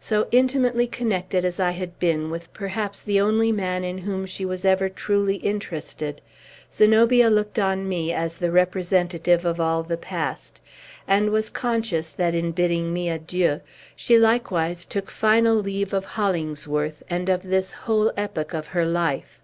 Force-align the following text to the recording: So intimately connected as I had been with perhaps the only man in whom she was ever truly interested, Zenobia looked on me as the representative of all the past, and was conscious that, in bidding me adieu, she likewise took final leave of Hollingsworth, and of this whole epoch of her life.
So 0.00 0.26
intimately 0.30 0.86
connected 0.86 1.44
as 1.44 1.60
I 1.60 1.72
had 1.72 1.98
been 1.98 2.30
with 2.30 2.50
perhaps 2.54 3.02
the 3.02 3.20
only 3.20 3.52
man 3.52 3.84
in 3.84 3.98
whom 3.98 4.24
she 4.24 4.46
was 4.46 4.64
ever 4.64 4.88
truly 4.88 5.36
interested, 5.36 6.22
Zenobia 6.72 7.28
looked 7.28 7.58
on 7.58 7.86
me 7.86 8.10
as 8.10 8.38
the 8.38 8.50
representative 8.50 9.44
of 9.44 9.60
all 9.60 9.82
the 9.82 9.98
past, 9.98 10.62
and 11.06 11.28
was 11.28 11.50
conscious 11.50 12.14
that, 12.14 12.34
in 12.34 12.52
bidding 12.52 12.90
me 12.94 13.10
adieu, 13.10 13.60
she 13.94 14.18
likewise 14.18 14.86
took 14.86 15.10
final 15.10 15.56
leave 15.56 15.92
of 15.92 16.06
Hollingsworth, 16.06 17.02
and 17.10 17.28
of 17.28 17.42
this 17.42 17.70
whole 17.72 18.10
epoch 18.16 18.54
of 18.54 18.68
her 18.68 18.86
life. 18.86 19.42